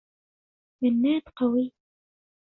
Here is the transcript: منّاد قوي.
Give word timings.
منّاد 0.83 1.21
قوي. 1.37 1.73